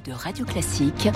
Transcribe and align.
de 0.00 0.12
Radio 0.12 0.46
Classique 0.46 1.08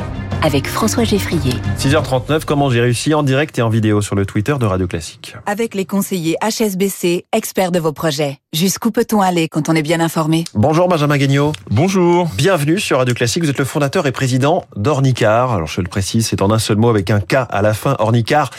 avec 0.42 0.66
François 0.68 1.04
Geffrier. 1.04 1.54
6h39, 1.78 2.44
comment 2.44 2.68
j'ai 2.68 2.80
réussi 2.82 3.14
en 3.14 3.22
direct 3.22 3.58
et 3.58 3.62
en 3.62 3.70
vidéo 3.70 4.02
sur 4.02 4.14
le 4.14 4.26
Twitter 4.26 4.54
de 4.60 4.66
Radio 4.66 4.86
Classique. 4.86 5.34
Avec 5.46 5.74
les 5.74 5.86
conseillers 5.86 6.36
HSBC, 6.42 7.24
experts 7.32 7.72
de 7.72 7.78
vos 7.78 7.92
projets. 7.92 8.38
Jusqu'où 8.52 8.90
peut-on 8.90 9.20
aller 9.20 9.48
quand 9.48 9.68
on 9.68 9.74
est 9.74 9.82
bien 9.82 10.00
informé? 10.00 10.44
Bonjour 10.54 10.88
Benjamin 10.88 11.16
Guignot. 11.16 11.52
Bonjour. 11.70 12.28
Bienvenue 12.36 12.78
sur 12.78 12.98
Radio 12.98 13.14
Classique. 13.14 13.44
Vous 13.44 13.50
êtes 13.50 13.58
le 13.58 13.64
fondateur 13.64 14.06
et 14.06 14.12
président 14.12 14.64
d'Ornicar. 14.76 15.52
Alors 15.52 15.68
je 15.68 15.80
le 15.80 15.88
précise, 15.88 16.26
c'est 16.26 16.42
en 16.42 16.50
un 16.50 16.58
seul 16.58 16.76
mot 16.76 16.88
avec 16.88 17.10
un 17.10 17.20
K 17.20 17.46
à 17.48 17.62
la 17.62 17.72
fin. 17.72 17.96
Ornicar, 17.98 18.50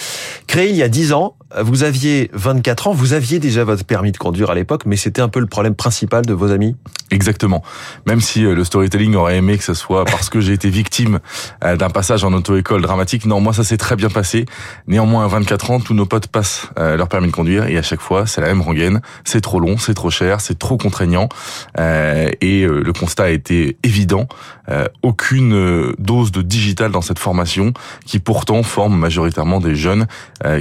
créé 0.48 0.70
il 0.70 0.76
y 0.76 0.84
a 0.84 0.90
10 0.90 1.14
ans. 1.14 1.36
Vous 1.60 1.84
aviez 1.84 2.30
24 2.34 2.88
ans, 2.88 2.92
vous 2.92 3.14
aviez 3.14 3.40
déjà 3.40 3.64
votre 3.64 3.86
permis 3.86 4.12
de 4.12 4.18
conduire 4.18 4.50
à 4.50 4.56
l'époque, 4.56 4.84
mais 4.86 4.98
c'était 4.98 5.22
un 5.22 5.30
peu 5.30 5.40
le 5.40 5.46
problème 5.46 5.76
principal 5.76 6.26
de 6.26 6.34
vos 6.34 6.52
amis? 6.52 6.76
Exactement. 7.10 7.64
Même 8.06 8.20
si 8.20 8.46
euh, 8.46 8.54
le 8.54 8.66
storytelling 8.66 9.16
aurait 9.16 9.38
aimé 9.38 9.58
que 9.58 9.64
ce 9.64 9.74
soit 9.74 10.04
parce 10.12 10.30
que 10.30 10.40
j'ai 10.40 10.54
été 10.54 10.70
victime 10.70 11.20
euh, 11.64 11.76
d'un 11.76 11.90
passage 11.90 12.24
en 12.24 12.34
auto-école 12.34 12.82
dramatique, 12.82 13.26
non, 13.26 13.40
moi 13.40 13.54
ça 13.54 13.64
s'est 13.64 13.78
très 13.78 13.96
bien 13.96 14.10
passé. 14.10 14.46
Néanmoins, 14.88 15.26
à 15.26 15.28
24 15.28 15.72
ans, 15.72 15.80
tous 15.80 15.94
nos 15.94 16.06
potes 16.06 16.28
passent 16.28 16.68
euh, 16.80 16.98
leur 16.98 17.08
permis 17.08 17.28
de 17.28 17.32
conduire 17.32 17.66
et 17.68 17.78
à 17.78 17.82
chaque 17.82 18.02
fois, 18.02 18.26
c'est 18.26 18.42
la 18.42 18.48
même 18.48 18.62
rengaine. 18.62 19.02
C'est 19.24 19.42
trop 19.42 19.60
long, 19.60 19.78
c'est 19.78 19.94
trop 19.94 20.10
cher, 20.10 20.42
c'est 20.42 20.58
trop 20.58 20.78
contraignant. 20.78 21.30
Et 21.78 22.66
le 22.66 22.92
constat 22.94 23.26
a 23.26 23.30
été 23.30 23.78
évident. 23.84 24.28
Aucune 25.02 25.94
dose 26.00 26.32
de 26.32 26.42
digital 26.42 26.92
dans 26.92 27.02
cette 27.02 27.20
formation 27.20 27.74
qui 28.06 28.20
pourtant 28.20 28.64
forme 28.64 28.98
majoritairement 28.98 29.60
des 29.60 29.76
jeunes 29.76 30.08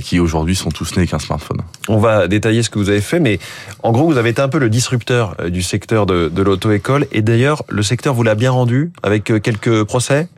qui 0.03 0.21
aujourd'hui 0.21 0.55
sont 0.55 0.71
tous 0.71 0.97
nés 0.97 1.07
qu'un 1.07 1.19
smartphone. 1.19 1.63
On 1.89 1.99
va 1.99 2.29
détailler 2.29 2.63
ce 2.63 2.71
que 2.71 2.79
vous 2.79 2.89
avez 2.89 3.01
fait, 3.01 3.21
mais 3.21 3.39
en 3.83 3.93
gros, 3.93 4.07
vous 4.07 4.19
avez 4.19 4.31
été 4.31 4.43
un 4.43 4.49
peu 4.49 4.59
le 4.59 4.71
disrupteur 4.71 5.37
du 5.49 5.63
secteur 5.63 6.07
de, 6.07 6.29
de 6.29 6.43
l'auto-école. 6.43 7.07
Et 7.13 7.23
d'ailleurs, 7.23 7.63
le 7.69 7.83
secteur 7.83 8.15
vous 8.15 8.23
l'a 8.23 8.35
bien 8.35 8.51
rendu 8.51 8.93
avec 9.03 9.26
quelques 9.33 9.85
procès? 9.85 10.29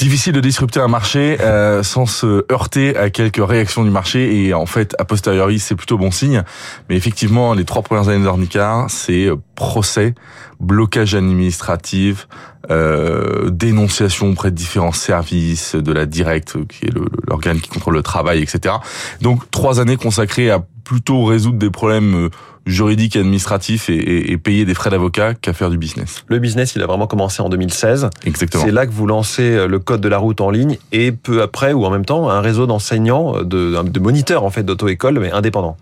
Difficile 0.00 0.32
de 0.32 0.40
disrupter 0.40 0.80
un 0.80 0.88
marché 0.88 1.36
euh, 1.42 1.82
sans 1.82 2.06
se 2.06 2.46
heurter 2.50 2.96
à 2.96 3.10
quelques 3.10 3.46
réactions 3.46 3.84
du 3.84 3.90
marché 3.90 4.46
et 4.46 4.54
en 4.54 4.64
fait 4.64 4.96
a 4.98 5.04
posteriori 5.04 5.58
c'est 5.58 5.74
plutôt 5.74 5.98
bon 5.98 6.10
signe. 6.10 6.42
Mais 6.88 6.96
effectivement 6.96 7.52
les 7.52 7.66
trois 7.66 7.82
premières 7.82 8.08
années 8.08 8.24
d'Ornicar 8.24 8.88
c'est 8.88 9.28
procès 9.56 10.14
blocage 10.58 11.14
administratif 11.14 12.28
euh, 12.70 13.50
dénonciation 13.50 14.30
auprès 14.30 14.50
de 14.50 14.56
différents 14.56 14.92
services 14.92 15.74
de 15.74 15.92
la 15.92 16.06
directe 16.06 16.56
qui 16.68 16.86
est 16.86 16.92
l'organe 17.28 17.60
qui 17.60 17.68
contrôle 17.68 17.94
le 17.94 18.02
travail 18.02 18.42
etc 18.42 18.76
donc 19.20 19.50
trois 19.50 19.80
années 19.80 19.96
consacrées 19.96 20.50
à 20.50 20.62
plutôt 20.90 21.24
résoudre 21.24 21.56
des 21.56 21.70
problèmes 21.70 22.16
euh, 22.16 22.30
juridiques 22.66 23.14
et 23.14 23.20
administratifs 23.20 23.88
et, 23.88 24.32
et, 24.32 24.36
payer 24.38 24.64
des 24.64 24.74
frais 24.74 24.90
d'avocat 24.90 25.34
qu'à 25.34 25.52
faire 25.52 25.70
du 25.70 25.78
business. 25.78 26.24
Le 26.26 26.40
business, 26.40 26.74
il 26.74 26.82
a 26.82 26.86
vraiment 26.86 27.06
commencé 27.06 27.40
en 27.42 27.48
2016. 27.48 28.10
Exactement. 28.26 28.64
C'est 28.64 28.72
là 28.72 28.86
que 28.86 28.90
vous 28.90 29.06
lancez 29.06 29.52
euh, 29.52 29.68
le 29.68 29.78
code 29.78 30.00
de 30.00 30.08
la 30.08 30.18
route 30.18 30.40
en 30.40 30.50
ligne 30.50 30.78
et 30.90 31.12
peu 31.12 31.42
après 31.42 31.72
ou 31.72 31.84
en 31.84 31.90
même 31.90 32.04
temps 32.04 32.28
un 32.28 32.40
réseau 32.40 32.66
d'enseignants, 32.66 33.36
euh, 33.36 33.44
de, 33.44 33.80
de 33.80 34.00
moniteurs 34.00 34.42
en 34.42 34.50
fait 34.50 34.64
d'auto-école 34.64 35.20
mais 35.20 35.30
indépendants. 35.30 35.76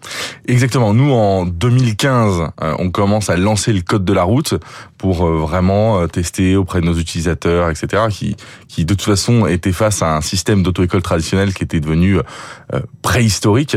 Exactement. 0.47 0.93
Nous 0.93 1.11
en 1.11 1.47
2015, 1.47 2.43
on 2.61 2.91
commence 2.91 3.31
à 3.31 3.37
lancer 3.37 3.73
le 3.73 3.81
code 3.81 4.05
de 4.05 4.13
la 4.13 4.25
route 4.25 4.55
pour 4.99 5.27
vraiment 5.27 6.07
tester 6.09 6.57
auprès 6.57 6.78
de 6.81 6.87
nos 6.87 6.95
utilisateurs, 6.95 7.71
etc. 7.71 8.05
qui 8.11 8.37
qui 8.69 8.85
de 8.85 8.95
toute 8.95 9.03
façon 9.03 9.47
étaient 9.47 9.73
face 9.73 10.03
à 10.03 10.17
un 10.17 10.21
système 10.21 10.63
d'auto-école 10.63 11.03
traditionnel 11.03 11.55
qui 11.55 11.65
était 11.65 11.81
devenu 11.81 12.19
préhistorique 13.03 13.77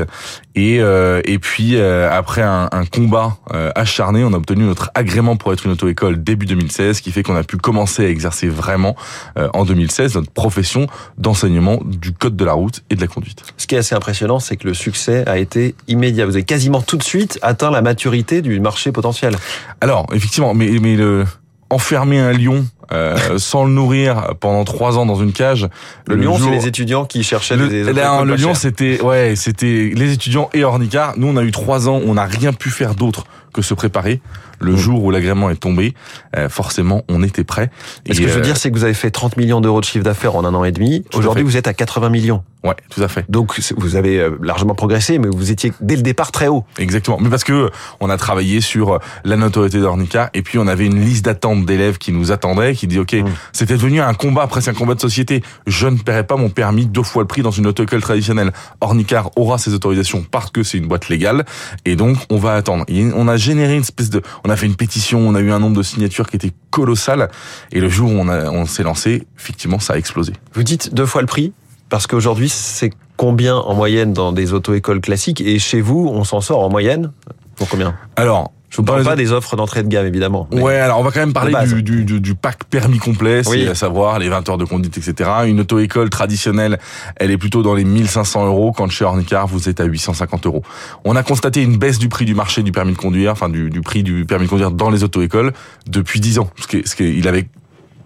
et 0.55 0.81
et 1.25 1.39
puis 1.39 1.75
euh, 1.75 2.09
après 2.11 2.41
un, 2.41 2.69
un 2.71 2.85
combat 2.85 3.37
euh, 3.53 3.71
acharné, 3.75 4.23
on 4.23 4.33
a 4.33 4.37
obtenu 4.37 4.63
notre 4.63 4.91
agrément 4.95 5.37
pour 5.37 5.53
être 5.53 5.65
une 5.65 5.71
auto-école 5.71 6.23
début 6.23 6.45
2016, 6.45 6.97
ce 6.97 7.01
qui 7.01 7.11
fait 7.11 7.23
qu'on 7.23 7.35
a 7.35 7.43
pu 7.43 7.57
commencer 7.57 8.05
à 8.05 8.09
exercer 8.09 8.47
vraiment 8.47 8.95
euh, 9.37 9.49
en 9.53 9.65
2016 9.65 10.15
notre 10.15 10.31
profession 10.31 10.87
d'enseignement 11.17 11.79
du 11.83 12.13
code 12.13 12.35
de 12.35 12.45
la 12.45 12.53
route 12.53 12.83
et 12.89 12.95
de 12.95 13.01
la 13.01 13.07
conduite. 13.07 13.43
Ce 13.57 13.67
qui 13.67 13.75
est 13.75 13.79
assez 13.79 13.95
impressionnant, 13.95 14.39
c'est 14.39 14.57
que 14.57 14.67
le 14.67 14.73
succès 14.73 15.27
a 15.27 15.37
été 15.37 15.75
immédiat. 15.87 16.25
Vous 16.25 16.35
avez 16.35 16.43
quasiment 16.43 16.81
tout 16.81 16.97
de 16.97 17.03
suite 17.03 17.39
atteint 17.41 17.71
la 17.71 17.81
maturité 17.81 18.41
du 18.41 18.59
marché 18.59 18.91
potentiel. 18.91 19.35
Alors 19.79 20.07
effectivement, 20.13 20.53
mais 20.53 20.69
mais 20.81 20.95
le 20.95 21.25
enfermer 21.71 22.19
un 22.19 22.31
lion 22.31 22.65
euh, 22.91 23.17
sans 23.37 23.65
le 23.65 23.71
nourrir 23.71 24.35
pendant 24.39 24.63
trois 24.63 24.97
ans 24.97 25.05
dans 25.05 25.15
une 25.15 25.31
cage. 25.31 25.67
Le, 26.07 26.15
lion, 26.15 26.37
c'est 26.37 26.51
les 26.51 26.67
étudiants 26.67 27.05
qui 27.05 27.23
cherchaient 27.23 27.55
le, 27.55 27.67
des 27.67 27.83
Le 27.83 28.35
lion, 28.35 28.53
c'était 28.53 29.01
ouais, 29.01 29.35
c'était 29.35 29.91
les 29.95 30.13
étudiants 30.13 30.49
et 30.53 30.63
Ornicar. 30.63 31.13
Nous, 31.17 31.27
on 31.27 31.37
a 31.37 31.43
eu 31.43 31.51
trois 31.51 31.87
ans, 31.87 32.01
on 32.05 32.15
n'a 32.15 32.25
rien 32.25 32.53
pu 32.53 32.69
faire 32.69 32.95
d'autre 32.95 33.25
que 33.53 33.61
se 33.61 33.73
préparer. 33.73 34.21
Le 34.61 34.73
mmh. 34.73 34.77
jour 34.77 35.03
où 35.03 35.11
l'agrément 35.11 35.49
est 35.49 35.55
tombé, 35.55 35.93
euh, 36.35 36.49
forcément, 36.49 37.03
on 37.09 37.23
était 37.23 37.43
prêt. 37.43 37.69
Et 38.05 38.13
ce 38.13 38.21
que 38.21 38.27
je 38.27 38.33
veux 38.33 38.41
dire, 38.41 38.57
c'est 38.57 38.71
que 38.71 38.75
vous 38.75 38.83
avez 38.83 38.93
fait 38.93 39.11
30 39.11 39.37
millions 39.37 39.61
d'euros 39.61 39.81
de 39.81 39.85
chiffre 39.85 40.05
d'affaires 40.05 40.35
en 40.35 40.45
un 40.45 40.53
an 40.53 40.63
et 40.63 40.71
demi. 40.71 41.03
Aujourd'hui, 41.13 41.43
vous 41.43 41.57
êtes 41.57 41.67
à 41.67 41.73
80 41.73 42.09
millions. 42.09 42.43
Ouais, 42.63 42.75
tout 42.91 43.01
à 43.01 43.07
fait. 43.07 43.25
Donc 43.27 43.59
vous 43.77 43.95
avez 43.95 44.19
euh, 44.19 44.37
largement 44.39 44.75
progressé, 44.75 45.17
mais 45.17 45.27
vous 45.27 45.49
étiez 45.49 45.73
dès 45.81 45.95
le 45.95 46.03
départ 46.03 46.31
très 46.31 46.47
haut. 46.47 46.63
Exactement. 46.77 47.17
Mais 47.19 47.29
parce 47.29 47.43
que 47.43 47.71
on 47.99 48.09
a 48.09 48.17
travaillé 48.17 48.61
sur 48.61 48.99
la 49.23 49.35
notoriété 49.35 49.79
d'Ornica 49.79 50.29
et 50.35 50.43
puis 50.43 50.59
on 50.59 50.67
avait 50.67 50.85
une 50.85 51.03
liste 51.03 51.25
d'attente 51.25 51.65
d'élèves 51.65 51.97
qui 51.97 52.11
nous 52.11 52.31
attendaient, 52.31 52.75
qui 52.75 52.85
dit 52.85 52.99
ok, 52.99 53.13
mmh. 53.13 53.25
c'était 53.51 53.77
devenu 53.77 53.99
un 53.99 54.13
combat, 54.13 54.45
presque 54.45 54.67
un 54.67 54.75
combat 54.75 54.93
de 54.93 55.01
société. 55.01 55.41
Je 55.65 55.87
ne 55.87 55.97
paierai 55.97 56.23
pas 56.23 56.35
mon 56.35 56.49
permis 56.49 56.85
deux 56.85 57.01
fois 57.01 57.23
le 57.23 57.27
prix 57.27 57.41
dans 57.41 57.49
une 57.49 57.65
auto-école 57.65 58.01
traditionnelle. 58.01 58.51
Ornicar 58.79 59.31
aura 59.37 59.57
ses 59.57 59.73
autorisations 59.73 60.23
parce 60.29 60.51
que 60.51 60.61
c'est 60.61 60.77
une 60.77 60.87
boîte 60.87 61.09
légale 61.09 61.45
et 61.85 61.95
donc 61.95 62.17
on 62.29 62.37
va 62.37 62.53
attendre. 62.53 62.85
Et 62.89 63.07
on 63.15 63.27
a 63.27 63.37
généré 63.37 63.73
une 63.73 63.81
espèce 63.81 64.11
de, 64.11 64.21
on 64.43 64.50
a 64.50 64.50
fait 64.55 64.65
une 64.65 64.75
pétition, 64.75 65.19
on 65.19 65.35
a 65.35 65.39
eu 65.39 65.51
un 65.51 65.59
nombre 65.59 65.77
de 65.77 65.83
signatures 65.83 66.29
qui 66.29 66.35
était 66.35 66.51
colossal 66.69 67.29
et 67.71 67.79
le 67.79 67.89
jour 67.89 68.11
où 68.11 68.15
on, 68.15 68.27
a, 68.27 68.49
on 68.49 68.65
s'est 68.65 68.83
lancé, 68.83 69.27
effectivement, 69.37 69.79
ça 69.79 69.93
a 69.93 69.97
explosé. 69.97 70.33
Vous 70.53 70.63
dites 70.63 70.93
deux 70.93 71.05
fois 71.05 71.21
le 71.21 71.27
prix 71.27 71.53
parce 71.89 72.07
qu'aujourd'hui, 72.07 72.49
c'est 72.49 72.91
combien 73.17 73.55
en 73.55 73.75
moyenne 73.75 74.13
dans 74.13 74.31
des 74.31 74.53
auto-écoles 74.53 75.01
classiques 75.01 75.41
Et 75.41 75.59
chez 75.59 75.81
vous, 75.81 76.09
on 76.11 76.23
s'en 76.23 76.41
sort 76.41 76.61
en 76.61 76.69
moyenne 76.69 77.11
pour 77.55 77.67
combien? 77.67 77.95
Alors, 78.15 78.51
je 78.71 78.77
vous 78.77 78.83
parle 78.83 79.03
pas 79.03 79.17
des 79.17 79.33
offres 79.33 79.57
d'entrée 79.57 79.83
de 79.83 79.89
gamme, 79.89 80.05
évidemment. 80.05 80.47
Ouais, 80.53 80.77
alors 80.77 80.97
on 80.99 81.03
va 81.03 81.11
quand 81.11 81.19
même 81.19 81.33
parler 81.33 81.53
du, 81.67 81.83
du, 81.83 82.05
du, 82.05 82.21
du, 82.21 82.35
pack 82.35 82.63
permis 82.63 82.99
complet, 82.99 83.41
à 83.67 83.75
savoir 83.75 84.17
les 84.17 84.29
20 84.29 84.47
heures 84.47 84.57
de 84.57 84.63
conduite, 84.63 84.97
etc. 84.97 85.29
Une 85.45 85.59
auto-école 85.59 86.09
traditionnelle, 86.09 86.79
elle 87.17 87.31
est 87.31 87.37
plutôt 87.37 87.63
dans 87.63 87.73
les 87.73 87.83
1500 87.83 88.45
euros, 88.45 88.71
quand 88.71 88.89
chez 88.89 89.03
Ornicar, 89.03 89.45
vous 89.45 89.67
êtes 89.67 89.81
à 89.81 89.83
850 89.83 90.45
euros. 90.45 90.63
On 91.03 91.17
a 91.17 91.23
constaté 91.23 91.61
une 91.61 91.77
baisse 91.77 91.99
du 91.99 92.07
prix 92.07 92.23
du 92.23 92.33
marché 92.33 92.63
du 92.63 92.71
permis 92.71 92.93
de 92.93 92.97
conduire, 92.97 93.33
enfin 93.33 93.49
du, 93.49 93.69
du 93.69 93.81
prix 93.81 94.03
du 94.03 94.25
permis 94.25 94.45
de 94.45 94.49
conduire 94.49 94.71
dans 94.71 94.89
les 94.89 95.03
auto-écoles 95.03 95.51
depuis 95.87 96.21
10 96.21 96.39
ans. 96.39 96.49
Parce 96.55 96.95
qu'il 96.95 97.27
avait 97.27 97.49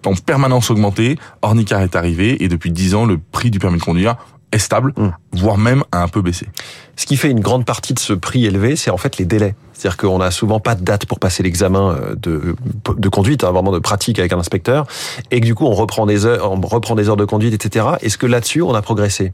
en 0.03 0.15
permanence 0.15 0.71
augmenté, 0.71 1.17
Ornicar 1.43 1.81
est 1.81 1.95
arrivé, 1.95 2.43
et 2.43 2.47
depuis 2.47 2.71
10 2.71 2.95
ans, 2.95 3.05
le 3.05 3.19
prix 3.19 3.51
du 3.51 3.59
permis 3.59 3.77
de 3.77 3.83
conduire 3.83 4.15
est 4.51 4.57
stable, 4.57 4.93
mmh. 4.95 5.09
voire 5.33 5.57
même 5.57 5.83
a 5.91 6.01
un 6.01 6.07
peu 6.07 6.21
baissé. 6.21 6.47
Ce 6.95 7.05
qui 7.05 7.17
fait 7.17 7.29
une 7.29 7.41
grande 7.41 7.65
partie 7.65 7.93
de 7.93 7.99
ce 7.99 8.13
prix 8.13 8.45
élevé, 8.45 8.75
c'est 8.75 8.91
en 8.91 8.97
fait 8.97 9.17
les 9.17 9.25
délais. 9.25 9.55
C'est-à-dire 9.73 9.97
qu'on 9.97 10.19
n'a 10.19 10.31
souvent 10.31 10.61
pas 10.61 10.75
de 10.75 10.83
date 10.83 11.05
pour 11.05 11.19
passer 11.19 11.43
l'examen 11.43 11.97
de, 12.15 12.55
de 12.95 13.09
conduite, 13.09 13.43
hein, 13.43 13.51
vraiment 13.51 13.73
de 13.73 13.79
pratique 13.79 14.19
avec 14.19 14.31
un 14.31 14.39
inspecteur, 14.39 14.87
et 15.31 15.41
que 15.41 15.45
du 15.45 15.53
coup 15.53 15.65
on 15.65 15.73
reprend 15.73 16.05
des 16.05 16.25
heures, 16.25 16.49
on 16.49 16.61
reprend 16.61 16.95
des 16.95 17.09
heures 17.09 17.17
de 17.17 17.25
conduite, 17.25 17.53
etc. 17.53 17.85
Est-ce 18.01 18.17
que 18.17 18.25
là-dessus 18.25 18.61
on 18.61 18.73
a 18.73 18.81
progressé? 18.81 19.33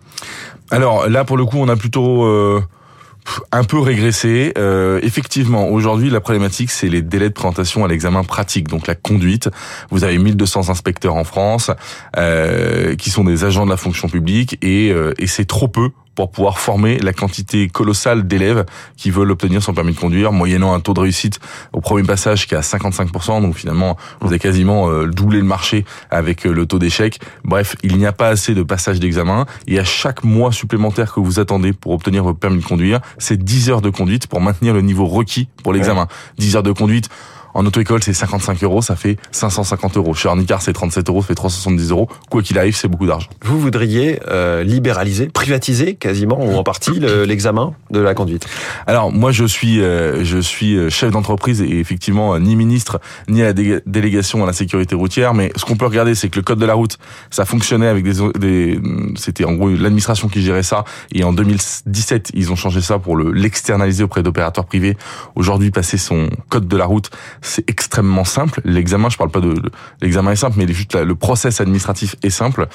Alors 0.72 1.08
là, 1.08 1.26
pour 1.26 1.38
le 1.38 1.46
coup, 1.46 1.58
on 1.58 1.68
a 1.68 1.76
plutôt 1.76 2.24
euh 2.26 2.62
un 3.52 3.64
peu 3.64 3.80
régressé. 3.80 4.54
Euh, 4.58 5.00
effectivement, 5.04 5.70
aujourd'hui, 5.70 6.10
la 6.10 6.20
problématique, 6.20 6.72
c'est 6.72 6.90
les 6.90 7.02
délais 7.02 7.30
de 7.30 7.34
présentation 7.34 7.86
à 7.86 7.88
l'examen 7.88 8.24
pratique, 8.24 8.68
donc 8.68 8.88
la 8.88 8.96
conduite. 8.96 9.50
Vous 9.90 10.04
avez 10.04 10.18
1200 10.18 10.70
inspecteurs 10.70 11.16
en 11.16 11.24
France 11.24 11.72
euh, 12.18 12.96
qui 12.96 13.10
sont 13.10 13.24
des 13.24 13.44
agents 13.44 13.66
de 13.66 13.72
la 13.72 13.78
fonction 13.78 14.08
publique 14.08 14.58
et, 14.62 14.92
euh, 14.92 15.14
et 15.18 15.28
c'est 15.28 15.46
trop 15.46 15.68
peu 15.68 15.90
pour 16.22 16.30
pouvoir 16.30 16.60
former 16.60 17.00
la 17.00 17.14
quantité 17.14 17.68
colossale 17.68 18.28
d'élèves 18.28 18.66
qui 18.96 19.10
veulent 19.10 19.32
obtenir 19.32 19.64
son 19.64 19.74
permis 19.74 19.94
de 19.94 20.00
conduire, 20.00 20.32
moyennant 20.32 20.72
un 20.74 20.80
taux 20.80 20.94
de 20.94 21.00
réussite 21.00 21.40
au 21.74 21.82
premier 21.82 22.04
passage 22.04 22.48
qui 22.48 22.54
est 22.54 22.58
à 22.58 22.62
55%. 22.62 23.42
Donc 23.42 23.56
finalement, 23.56 23.98
vous 24.20 24.28
avez 24.28 24.38
quasiment 24.38 24.92
euh, 24.92 25.08
doublé 25.08 25.40
le 25.40 25.46
marché 25.46 25.84
avec 26.12 26.46
euh, 26.46 26.54
le 26.54 26.68
taux 26.68 26.78
d'échec. 26.78 27.20
Bref, 27.44 27.76
il 27.82 27.98
n'y 27.98 28.06
a 28.06 28.12
pas 28.12 28.28
assez 28.28 28.54
de 28.54 28.62
passages 28.62 29.00
d'examen. 29.00 29.48
Et 29.66 29.80
à 29.80 29.84
chaque 29.84 30.24
mois 30.24 30.52
supplémentaire 30.52 31.12
que 31.12 31.20
vous 31.20 31.40
attendez 31.40 31.74
pour 31.74 31.94
obtenir 31.94 32.24
votre 32.24 32.38
permis 32.38 32.60
de 32.60 32.66
conduire, 32.66 33.00
c'est 33.18 33.44
10 33.44 33.72
heures 33.72 33.82
de 33.82 33.90
conduite 33.90 34.28
pour 34.28 34.42
maintenir 34.42 34.76
le 34.76 34.82
niveau 34.82 35.08
requis 35.08 35.50
pour 35.64 35.74
l'examen. 35.74 36.08
10 36.38 36.58
heures 36.58 36.64
de 36.64 36.72
conduite 36.72 37.10
en 37.54 37.66
auto-école, 37.66 38.04
c'est 38.04 38.14
55 38.14 38.64
euros, 38.64 38.82
ça 38.82 38.96
fait 38.96 39.18
550 39.32 39.98
euros. 39.98 40.14
Chez 40.14 40.28
Ornicar, 40.28 40.62
c'est 40.62 40.74
37 40.74 41.10
euros, 41.10 41.22
ça 41.22 41.28
fait 41.28 41.36
370 41.36 41.92
euros. 41.92 42.10
Quoi 42.30 42.42
qu'il 42.42 42.58
arrive, 42.58 42.76
c'est 42.76 42.88
beaucoup 42.88 43.08
d'argent. 43.08 43.28
Vous 43.44 43.60
voudriez 43.60 44.20
euh, 44.30 44.64
libéraliser, 44.64 45.28
privatiser 45.28 45.96
quasiment 45.96 46.44
ou 46.44 46.56
en 46.56 46.64
partie 46.64 47.00
l'examen 47.00 47.74
de 47.90 48.00
la 48.00 48.14
conduite? 48.14 48.48
Alors 48.88 49.12
moi, 49.12 49.32
je 49.32 49.46
suis 49.46 49.82
euh, 49.82 50.24
je 50.24 50.38
suis 50.38 50.76
euh, 50.76 50.90
chef 50.90 51.12
d'entreprise 51.12 51.62
et 51.62 51.80
effectivement 51.80 52.38
ni 52.40 52.56
ministre 52.56 53.00
ni 53.28 53.42
à 53.42 53.54
la 53.54 53.82
délégation 53.86 54.44
à 54.44 54.48
la 54.48 54.54
sécurité 54.54 54.96
routière. 54.96 55.34
Mais 55.34 55.52
ce 55.56 55.66
qu'on 55.66 55.76
peut 55.76 55.86
regarder, 55.86 56.16
c'est 56.16 56.30
que 56.30 56.38
le 56.38 56.44
code 56.44 56.60
de 56.60 56.66
la 56.66 56.74
route, 56.74 56.98
ça 57.30 57.46
fonctionnait 57.46 57.88
avec 57.88 58.04
des, 58.04 58.32
des 58.40 58.80
c'était 59.16 59.46
en 59.46 59.54
gros 59.54 59.70
l'administration 59.70 60.28
qui 60.28 60.42
gérait 60.42 60.64
ça. 60.64 60.84
Et 61.12 61.24
en 61.24 61.34
2017, 61.34 62.32
ils 62.34 62.52
ont 62.52 62.56
changé 62.56 62.82
ça 62.82 63.00
pour 63.00 63.16
le 63.16 63.32
l'externaliser 63.32 64.04
auprès 64.04 64.24
d'opérateurs 64.24 64.66
privés. 64.66 64.98
Aujourd'hui, 65.36 65.72
passer 65.72 65.98
son 65.98 66.30
code 66.50 66.68
de 66.68 66.78
la 66.78 66.86
route, 66.86 67.10
c'est 67.42 67.70
extrêmement 67.70 68.24
simple. 68.24 68.62
L'examen, 68.64 69.10
je 69.10 69.18
parle 69.18 69.32
pas 69.32 69.42
de 69.42 69.72
l'examen 70.02 70.32
est 70.32 70.36
simple, 70.36 70.58
mais 70.58 70.72
juste 70.72 70.96
le 70.96 71.16
process 71.16 71.60
administratif 71.60 72.16
est 72.24 72.30
simple. 72.30 72.68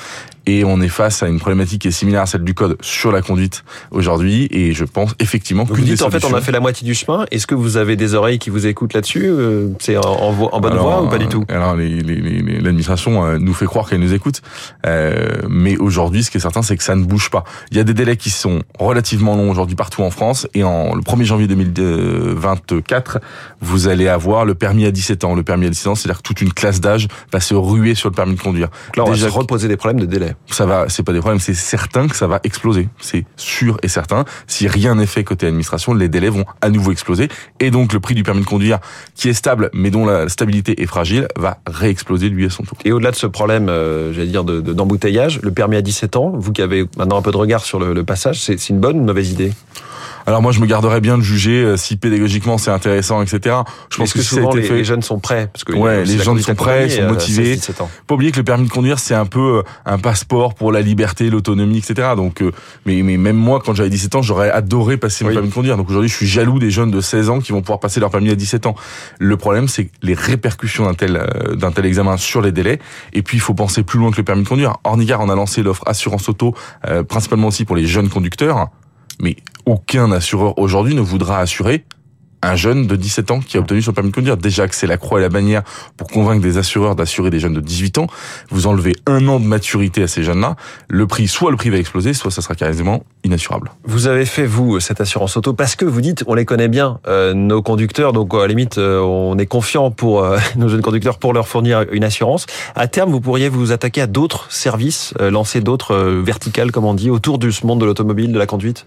Et 0.46 0.64
on 0.64 0.80
est 0.80 0.88
face 0.88 1.22
à 1.22 1.28
une 1.28 1.38
problématique 1.38 1.82
qui 1.82 1.88
est 1.88 1.92
similaire 1.92 2.22
à 2.22 2.26
celle 2.26 2.44
du 2.44 2.54
code 2.54 2.76
sur 2.80 3.12
la 3.12 3.22
conduite 3.22 3.64
aujourd'hui. 3.90 4.48
Et 4.50 4.72
je 4.72 4.84
pense 4.84 5.14
effectivement 5.18 5.66
que 5.66 5.72
vous 5.72 5.82
dites 5.82 6.02
en 6.02 6.10
fait 6.10 6.24
on 6.24 6.34
a 6.34 6.40
fait 6.40 6.52
la 6.52 6.60
moitié 6.60 6.86
du 6.86 6.94
chemin. 6.94 7.26
Est-ce 7.30 7.46
que 7.46 7.54
vous 7.54 7.76
avez 7.76 7.96
des 7.96 8.14
oreilles 8.14 8.38
qui 8.38 8.50
vous 8.50 8.66
écoutent 8.66 8.94
là-dessus 8.94 9.26
euh, 9.26 9.68
C'est 9.80 9.96
en, 9.96 10.02
en, 10.02 10.60
bonne 10.60 10.76
voie 10.76 11.02
ou 11.02 11.08
pas 11.08 11.18
du 11.18 11.28
tout? 11.28 11.44
Alors 11.48 11.76
l'administration 11.76 13.24
euh, 13.24 13.38
nous 13.38 13.54
fait 13.54 13.66
croire 13.66 13.88
qu'elle 13.88 14.00
nous 14.00 14.14
écoute, 14.14 14.42
euh, 14.86 15.36
mais 15.48 15.76
aujourd'hui, 15.76 16.22
ce 16.22 16.30
qui 16.30 16.36
est 16.36 16.40
certain, 16.40 16.62
c'est 16.62 16.76
que 16.76 16.82
ça 16.82 16.94
ne 16.94 17.04
bouge 17.04 17.30
pas. 17.30 17.44
Il 17.70 17.76
y 17.76 17.80
a 17.80 17.84
des 17.84 17.94
délais 17.94 18.16
qui 18.16 18.30
sont 18.30 18.62
relativement 18.78 19.36
longs 19.36 19.50
aujourd'hui 19.50 19.76
partout 19.76 20.02
en 20.02 20.10
France. 20.10 20.46
Et 20.54 20.62
en 20.62 20.94
le 20.94 21.02
1er 21.02 21.24
janvier 21.24 21.48
2024, 21.48 23.18
vous 23.60 23.88
allez 23.88 24.08
avoir 24.08 24.44
le 24.44 24.54
permis 24.54 24.86
à 24.86 24.90
17 24.90 25.24
ans. 25.24 25.34
Le 25.34 25.42
permis 25.42 25.66
à 25.66 25.70
17 25.70 25.86
ans, 25.88 25.94
c'est-à-dire 25.94 26.18
que 26.18 26.22
toute 26.22 26.40
une 26.40 26.52
classe 26.52 26.80
d'âge 26.80 27.08
va 27.32 27.40
se 27.40 27.54
ruer 27.54 27.94
sur 27.94 28.08
le 28.08 28.14
permis 28.14 28.34
de 28.34 28.40
conduire. 28.40 28.68
là, 28.96 29.04
on 29.04 29.10
Déjà, 29.10 29.26
va 29.26 29.32
se 29.32 29.38
reposer 29.38 29.68
des 29.68 29.76
problèmes 29.76 30.00
de 30.00 30.06
délai. 30.06 30.35
Ça 30.48 30.66
va, 30.66 30.88
c'est 30.88 31.02
pas 31.02 31.12
des 31.12 31.18
problèmes, 31.18 31.40
c'est 31.40 31.54
certain 31.54 32.08
que 32.08 32.16
ça 32.16 32.26
va 32.26 32.40
exploser. 32.44 32.88
C'est 33.00 33.24
sûr 33.36 33.78
et 33.82 33.88
certain. 33.88 34.24
Si 34.46 34.68
rien 34.68 34.94
n'est 34.94 35.06
fait 35.06 35.24
côté 35.24 35.46
administration, 35.46 35.94
les 35.94 36.08
délais 36.08 36.28
vont 36.28 36.44
à 36.60 36.70
nouveau 36.70 36.92
exploser. 36.92 37.28
Et 37.60 37.70
donc, 37.70 37.92
le 37.92 38.00
prix 38.00 38.14
du 38.14 38.22
permis 38.22 38.42
de 38.42 38.46
conduire, 38.46 38.78
qui 39.14 39.28
est 39.28 39.34
stable, 39.34 39.70
mais 39.72 39.90
dont 39.90 40.06
la 40.06 40.28
stabilité 40.28 40.80
est 40.82 40.86
fragile, 40.86 41.28
va 41.36 41.58
réexploser 41.66 42.28
lui 42.28 42.46
à 42.46 42.50
son 42.50 42.62
tour. 42.62 42.78
Et 42.84 42.92
au-delà 42.92 43.10
de 43.10 43.16
ce 43.16 43.26
problème, 43.26 43.68
euh, 43.68 44.12
j'allais 44.12 44.28
dire, 44.28 44.44
d'embouteillage, 44.44 45.40
le 45.42 45.50
permis 45.50 45.76
à 45.76 45.82
17 45.82 46.16
ans, 46.16 46.32
vous 46.34 46.52
qui 46.52 46.62
avez 46.62 46.86
maintenant 46.96 47.18
un 47.18 47.22
peu 47.22 47.32
de 47.32 47.36
regard 47.36 47.64
sur 47.64 47.78
le, 47.78 47.92
le 47.92 48.04
passage, 48.04 48.40
c'est 48.40 48.68
une 48.68 48.78
bonne 48.78 48.96
ou 48.96 49.00
une 49.00 49.06
mauvaise 49.06 49.32
idée? 49.32 49.52
Alors 50.26 50.42
moi, 50.42 50.50
je 50.50 50.58
me 50.58 50.66
garderais 50.66 51.00
bien 51.00 51.16
de 51.16 51.22
juger 51.22 51.62
euh, 51.62 51.76
si 51.76 51.96
pédagogiquement 51.96 52.58
c'est 52.58 52.72
intéressant, 52.72 53.22
etc. 53.22 53.56
Je 53.90 53.96
pense 53.96 54.12
que, 54.12 54.20
souvent 54.20 54.52
les, 54.52 54.68
les, 54.68 54.84
jeunes 54.84 55.02
sont 55.02 55.20
prêts, 55.20 55.48
parce 55.52 55.62
que 55.62 55.72
ouais, 55.72 56.04
les 56.04 56.18
jeunes 56.18 56.40
sont 56.40 56.54
prêts, 56.56 56.88
sont 56.88 57.02
euh, 57.02 57.08
motivés. 57.08 57.58
Pas 58.08 58.14
oublier 58.14 58.32
que 58.32 58.38
le 58.38 58.44
permis 58.44 58.66
de 58.66 58.72
conduire 58.72 58.98
c'est 58.98 59.14
un 59.14 59.26
peu 59.26 59.58
euh, 59.58 59.62
un 59.84 59.98
passeport 59.98 60.54
pour 60.54 60.72
la 60.72 60.80
liberté, 60.80 61.30
l'autonomie, 61.30 61.78
etc. 61.78 62.08
Donc, 62.16 62.42
mais, 62.86 63.02
mais 63.02 63.16
même 63.16 63.36
moi, 63.36 63.62
quand 63.64 63.74
j'avais 63.74 63.88
17 63.88 64.16
ans, 64.16 64.22
j'aurais 64.22 64.50
adoré 64.50 64.96
passer 64.96 65.24
mon 65.24 65.32
permis 65.32 65.48
de 65.48 65.54
conduire. 65.54 65.76
Donc 65.76 65.88
aujourd'hui, 65.88 66.08
je 66.08 66.16
suis 66.16 66.26
jaloux 66.26 66.58
des 66.58 66.70
jeunes 66.70 66.90
de 66.90 67.00
16 67.00 67.30
ans 67.30 67.38
qui 67.38 67.52
vont 67.52 67.60
pouvoir 67.60 67.78
passer 67.78 68.00
leur 68.00 68.10
permis 68.10 68.30
à 68.30 68.34
17 68.34 68.66
ans. 68.66 68.74
Le 69.20 69.36
problème, 69.36 69.68
c'est 69.68 69.90
les 70.02 70.14
répercussions 70.14 70.86
d'un 70.86 70.94
tel 70.94 71.24
d'un 71.54 71.70
tel 71.70 71.86
examen 71.86 72.16
sur 72.16 72.42
les 72.42 72.50
délais. 72.50 72.80
Et 73.12 73.22
puis, 73.22 73.36
il 73.36 73.40
faut 73.40 73.54
penser 73.54 73.84
plus 73.84 74.00
loin 74.00 74.10
que 74.10 74.16
le 74.16 74.24
permis 74.24 74.42
de 74.42 74.48
conduire. 74.48 74.76
Ornigar, 74.82 75.20
on 75.20 75.28
a 75.28 75.36
lancé 75.36 75.62
l'offre 75.62 75.84
assurance 75.86 76.28
auto, 76.28 76.54
principalement 77.08 77.48
aussi 77.48 77.64
pour 77.64 77.76
les 77.76 77.86
jeunes 77.86 78.08
conducteurs. 78.08 78.68
Mais 79.20 79.36
aucun 79.66 80.12
assureur 80.12 80.58
aujourd'hui 80.58 80.94
ne 80.94 81.00
voudra 81.00 81.40
assurer 81.40 81.84
un 82.42 82.54
jeune 82.54 82.86
de 82.86 82.96
17 82.96 83.30
ans 83.30 83.40
qui 83.40 83.56
a 83.56 83.60
obtenu 83.60 83.82
son 83.82 83.92
permis 83.92 84.10
de 84.10 84.14
conduire. 84.14 84.36
Déjà 84.36 84.68
que 84.68 84.74
c'est 84.74 84.86
la 84.86 84.96
croix 84.96 85.18
et 85.18 85.22
la 85.22 85.28
bannière 85.28 85.62
pour 85.96 86.08
convaincre 86.08 86.42
des 86.42 86.58
assureurs 86.58 86.94
d'assurer 86.94 87.30
des 87.30 87.40
jeunes 87.40 87.54
de 87.54 87.60
18 87.60 87.98
ans. 87.98 88.06
Vous 88.50 88.66
enlevez 88.66 88.94
un 89.06 89.26
an 89.28 89.40
de 89.40 89.44
maturité 89.44 90.02
à 90.02 90.08
ces 90.08 90.22
jeunes-là. 90.22 90.56
Le 90.88 91.06
prix, 91.06 91.28
soit 91.28 91.50
le 91.50 91.56
prix 91.56 91.70
va 91.70 91.78
exploser, 91.78 92.14
soit 92.14 92.30
ça 92.30 92.42
sera 92.42 92.54
carrément 92.54 93.02
inassurable. 93.24 93.72
Vous 93.84 94.06
avez 94.06 94.26
fait, 94.26 94.46
vous, 94.46 94.80
cette 94.80 95.00
assurance 95.00 95.36
auto 95.36 95.52
parce 95.54 95.76
que 95.76 95.84
vous 95.84 96.00
dites, 96.00 96.24
on 96.26 96.34
les 96.34 96.44
connaît 96.44 96.68
bien, 96.68 97.00
euh, 97.08 97.34
nos 97.34 97.62
conducteurs. 97.62 98.12
Donc, 98.12 98.32
à 98.34 98.38
la 98.38 98.48
limite, 98.48 98.78
euh, 98.78 99.00
on 99.00 99.38
est 99.38 99.46
confiant 99.46 99.90
pour 99.90 100.22
euh, 100.22 100.38
nos 100.56 100.68
jeunes 100.68 100.82
conducteurs 100.82 101.18
pour 101.18 101.32
leur 101.32 101.48
fournir 101.48 101.86
une 101.90 102.04
assurance. 102.04 102.46
À 102.74 102.86
terme, 102.86 103.10
vous 103.10 103.20
pourriez 103.20 103.48
vous 103.48 103.72
attaquer 103.72 104.02
à 104.02 104.06
d'autres 104.06 104.52
services, 104.52 105.14
lancer 105.18 105.60
d'autres 105.60 105.96
verticales, 105.96 106.70
comme 106.70 106.84
on 106.84 106.94
dit, 106.94 107.10
autour 107.10 107.38
du 107.38 107.50
monde 107.64 107.80
de 107.80 107.86
l'automobile, 107.86 108.32
de 108.32 108.38
la 108.38 108.46
conduite? 108.46 108.86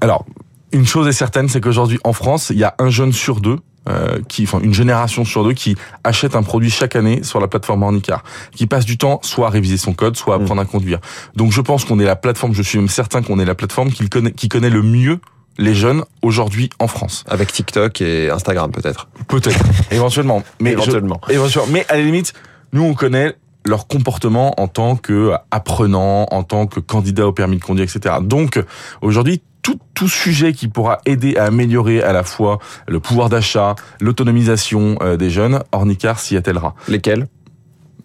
Alors, 0.00 0.24
une 0.72 0.86
chose 0.86 1.08
est 1.08 1.12
certaine, 1.12 1.48
c'est 1.48 1.60
qu'aujourd'hui 1.60 1.98
en 2.04 2.12
France, 2.12 2.50
il 2.50 2.58
y 2.58 2.64
a 2.64 2.74
un 2.78 2.90
jeune 2.90 3.12
sur 3.12 3.40
deux 3.40 3.58
euh, 3.88 4.20
qui, 4.28 4.42
enfin 4.42 4.60
une 4.60 4.74
génération 4.74 5.24
sur 5.24 5.42
deux 5.42 5.54
qui 5.54 5.74
achète 6.04 6.36
un 6.36 6.42
produit 6.42 6.70
chaque 6.70 6.96
année 6.96 7.22
sur 7.22 7.40
la 7.40 7.48
plateforme 7.48 7.82
Ornicar, 7.82 8.22
qui 8.54 8.66
passe 8.66 8.84
du 8.84 8.98
temps 8.98 9.20
soit 9.22 9.46
à 9.46 9.50
réviser 9.50 9.78
son 9.78 9.94
code, 9.94 10.16
soit 10.16 10.34
à 10.34 10.38
mm. 10.38 10.42
apprendre 10.42 10.60
à 10.60 10.64
conduire. 10.66 11.00
Donc 11.34 11.50
je 11.50 11.60
pense 11.62 11.86
qu'on 11.86 11.98
est 11.98 12.04
la 12.04 12.14
plateforme, 12.14 12.52
je 12.52 12.62
suis 12.62 12.78
même 12.78 12.88
certain 12.88 13.22
qu'on 13.22 13.38
est 13.38 13.44
la 13.44 13.54
plateforme 13.54 13.90
qui 13.90 14.08
connaît, 14.08 14.32
qui 14.32 14.48
connaît 14.48 14.70
le 14.70 14.82
mieux 14.82 15.18
les 15.56 15.74
jeunes 15.74 16.04
aujourd'hui 16.22 16.68
en 16.78 16.88
France. 16.88 17.24
Avec 17.26 17.52
TikTok 17.52 18.00
et 18.02 18.30
Instagram 18.30 18.70
peut-être. 18.70 19.08
Peut-être, 19.28 19.64
éventuellement. 19.90 20.44
Mais 20.60 20.72
éventuellement. 20.72 21.20
éventuellement. 21.30 21.72
Mais 21.72 21.86
à 21.88 21.96
la 21.96 22.02
limite, 22.02 22.34
nous 22.74 22.82
on 22.82 22.92
connaît 22.94 23.34
leur 23.64 23.86
comportement 23.86 24.54
en 24.60 24.68
tant 24.68 24.96
que 24.96 25.32
apprenant, 25.50 26.26
en 26.30 26.42
tant 26.42 26.66
que 26.66 26.80
candidat 26.80 27.26
au 27.26 27.32
permis 27.32 27.56
de 27.56 27.64
conduire, 27.64 27.84
etc. 27.84 28.16
Donc 28.22 28.62
aujourd'hui, 29.00 29.42
tout, 29.62 29.78
tout 29.94 30.08
sujet 30.08 30.52
qui 30.52 30.68
pourra 30.68 30.98
aider 31.06 31.36
à 31.36 31.44
améliorer 31.44 32.02
à 32.02 32.12
la 32.12 32.24
fois 32.24 32.58
le 32.88 33.00
pouvoir 33.00 33.28
d'achat, 33.28 33.74
l'autonomisation 34.00 34.96
euh, 35.02 35.16
des 35.16 35.30
jeunes, 35.30 35.62
Ornicar 35.72 36.18
s'y 36.18 36.36
attellera. 36.36 36.74
Lesquels? 36.88 37.28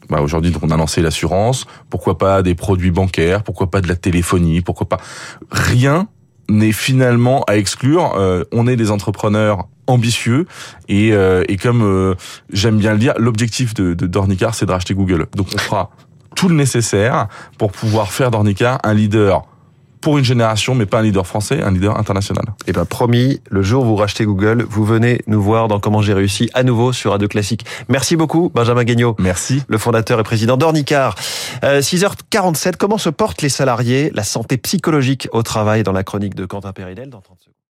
Bah 0.10 0.22
aujourd'hui, 0.22 0.54
on 0.62 0.70
a 0.70 0.78
lancé 0.78 1.02
l'assurance. 1.02 1.66
Pourquoi 1.90 2.18
pas 2.18 2.44
des 2.44 2.54
produits 2.54 2.92
bancaires? 2.92 3.42
Pourquoi 3.44 3.72
pas 3.72 3.82
de 3.82 3.88
la 3.88 3.96
téléphonie? 3.96 4.62
Pourquoi 4.62 4.88
pas? 4.88 4.98
Rien 5.50 6.08
n'est 6.48 6.74
finalement 6.74 7.44
à 7.48 7.58
exclure. 7.58 8.14
Euh, 8.16 8.44
on 8.52 8.68
est 8.68 8.76
des 8.76 8.92
entrepreneurs 8.92 9.68
ambitieux 9.88 10.46
et, 10.90 11.14
euh, 11.14 11.44
et 11.48 11.58
comme 11.58 12.16
j'aime 12.52 12.78
bien 12.78 12.94
le 12.94 13.00
dire, 13.00 13.14
l'objectif 13.18 13.74
de, 13.74 13.94
de 13.94 14.06
d'Ornicar, 14.06 14.54
c'est 14.54 14.66
de 14.66 14.72
racheter 14.72 14.94
Google. 14.94 15.28
Donc 15.36 15.48
on 15.54 15.58
fera 15.58 15.90
tout 16.36 16.50
le 16.50 16.56
nécessaire 16.56 17.28
pour 17.58 17.72
pouvoir 17.72 18.12
faire 18.12 18.30
d'Ornicar 18.30 18.80
un 18.84 18.94
leader 18.94 19.44
pour 20.06 20.20
une 20.20 20.24
génération, 20.24 20.76
mais 20.76 20.86
pas 20.86 21.00
un 21.00 21.02
leader 21.02 21.26
français, 21.26 21.64
un 21.64 21.72
leader 21.72 21.98
international. 21.98 22.46
Et 22.48 22.70
eh 22.70 22.74
ben 22.74 22.86
promis, 22.86 23.42
le 23.50 23.64
jour 23.64 23.86
où 23.86 23.88
vous 23.88 23.96
rachetez 23.96 24.24
Google, 24.24 24.64
vous 24.70 24.86
venez 24.86 25.22
nous 25.26 25.42
voir 25.42 25.68
dans 25.68 25.80
Comment 25.80 26.04
j'ai 26.04 26.14
réussi 26.14 26.48
à 26.54 26.62
nouveau 26.62 26.94
sur 26.94 27.10
Radio 27.10 27.28
Classique. 27.28 27.66
Merci 27.90 28.16
beaucoup, 28.16 28.52
Benjamin 28.54 28.84
Guignot. 28.84 29.16
Merci. 29.18 29.64
Le 29.68 29.80
fondateur 29.80 30.20
et 30.20 30.24
président 30.24 30.58
d'Ornicar. 30.58 31.16
6h47, 31.64 32.68
euh, 32.68 32.72
comment 32.78 33.00
se 33.00 33.10
portent 33.10 33.42
les 33.42 33.50
salariés, 33.50 34.12
la 34.14 34.24
santé 34.24 34.58
psychologique 34.58 35.28
au 35.32 35.42
travail 35.42 35.82
dans 35.82 35.92
la 35.92 36.04
chronique 36.04 36.36
de 36.36 36.46
Quentin 36.46 36.72
Péridel 36.72 37.10
dans 37.10 37.22
30 37.22 37.40
secondes. 37.40 37.55